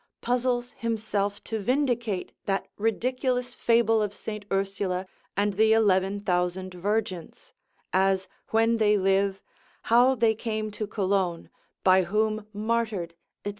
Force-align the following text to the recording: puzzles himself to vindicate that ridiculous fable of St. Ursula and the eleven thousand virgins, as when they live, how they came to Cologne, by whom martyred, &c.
puzzles 0.19 0.71
himself 0.71 1.43
to 1.43 1.59
vindicate 1.59 2.33
that 2.47 2.67
ridiculous 2.75 3.53
fable 3.53 4.01
of 4.01 4.15
St. 4.15 4.45
Ursula 4.51 5.05
and 5.37 5.53
the 5.53 5.73
eleven 5.73 6.21
thousand 6.21 6.73
virgins, 6.73 7.53
as 7.93 8.27
when 8.49 8.77
they 8.77 8.97
live, 8.97 9.39
how 9.93 10.15
they 10.15 10.33
came 10.33 10.71
to 10.71 10.87
Cologne, 10.87 11.51
by 11.83 12.01
whom 12.01 12.47
martyred, 12.51 13.13
&c. 13.45 13.49